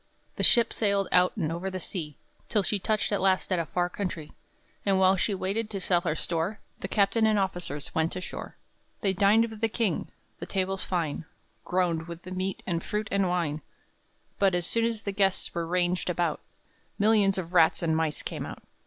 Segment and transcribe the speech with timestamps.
[0.35, 2.17] The ship sailed out and over the sea,
[2.49, 4.31] Till she touched at last at a far country;
[4.83, 8.55] And while she waited to sell her store, The captain and officers went ashore.
[9.01, 10.07] They dined with the king;
[10.39, 11.25] the tables fine
[11.65, 13.61] Groaned with the meat and fruit and wine;
[14.39, 16.39] But, as soon as the guests were ranged about,
[16.97, 18.63] Millions of rats and mice came out.